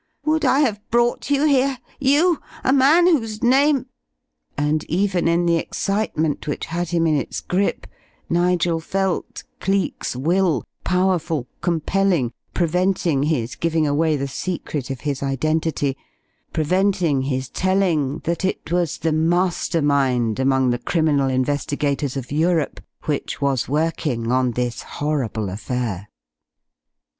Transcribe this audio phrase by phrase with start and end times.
[0.25, 3.85] Would I have brought you here, you, a man whose name"
[4.57, 7.85] And even in the excitement which had him in its grip
[8.27, 15.95] Nigel felt Cleek's will, powerful, compelling, preventing his giving away the secret of his identity,
[16.51, 22.79] preventing his telling that it was the master mind among the criminal investigators of Europe
[23.03, 26.07] which was working on this horrible affair.